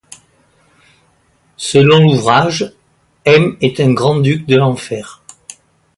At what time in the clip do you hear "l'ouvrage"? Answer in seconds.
2.01-2.73